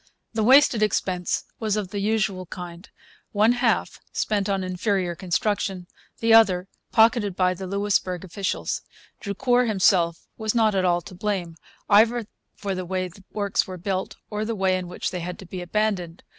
[0.33, 2.89] The wasted expense was of the usual kind
[3.33, 5.85] one half spent on inferior construction,
[6.21, 8.81] the other pocketed by the Louisbourg officials.
[9.21, 11.55] Drucour himself was not at all to blame,
[11.87, 12.25] either
[12.55, 15.45] for the way the works were built or the way in which they had to
[15.45, 16.23] be abandoned.